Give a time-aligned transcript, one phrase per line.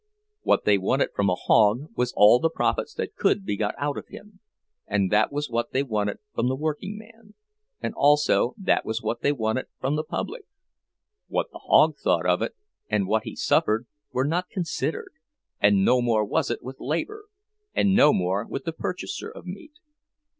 [0.41, 3.99] What they wanted from a hog was all the profits that could be got out
[3.99, 4.39] of him;
[4.87, 7.35] and that was what they wanted from the workingman,
[7.81, 10.45] and also that was what they wanted from the public.
[11.27, 12.55] What the hog thought of it,
[12.89, 15.11] and what he suffered, were not considered;
[15.59, 17.25] and no more was it with labor,
[17.75, 19.73] and no more with the purchaser of meat.